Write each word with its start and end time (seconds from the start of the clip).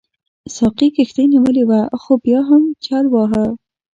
ساقي 0.55 0.87
کښتۍ 0.95 1.25
نیولې 1.33 1.63
وه 1.69 1.81
خو 2.01 2.13
بیا 2.23 2.39
هم 2.49 2.61
جل 2.85 3.05
وهله. 3.09 3.45